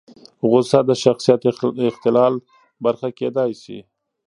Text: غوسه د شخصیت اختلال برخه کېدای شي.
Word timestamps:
غوسه 0.49 0.79
د 0.89 0.91
شخصیت 1.03 1.41
اختلال 1.91 2.33
برخه 2.85 3.09
کېدای 3.19 3.51
شي. 3.63 3.79